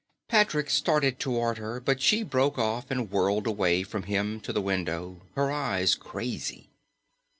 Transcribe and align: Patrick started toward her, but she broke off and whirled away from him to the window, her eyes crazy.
Patrick 0.27 0.71
started 0.71 1.19
toward 1.19 1.59
her, 1.59 1.79
but 1.79 2.01
she 2.01 2.23
broke 2.23 2.57
off 2.57 2.89
and 2.89 3.11
whirled 3.11 3.45
away 3.45 3.83
from 3.83 4.01
him 4.01 4.39
to 4.39 4.51
the 4.51 4.59
window, 4.59 5.21
her 5.35 5.51
eyes 5.51 5.93
crazy. 5.93 6.71